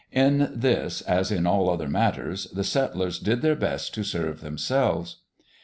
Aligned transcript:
In 0.13 0.51
this, 0.51 1.01
as 1.01 1.31
in 1.31 1.45
all 1.45 1.69
other 1.69 1.87
matters, 1.87 2.47
the 2.47 2.63
settlers 2.63 3.19
did 3.19 3.43
their 3.43 3.55
best 3.55 3.93
to 3.93 4.03
serve 4.03 4.41
themselves. 4.41 5.17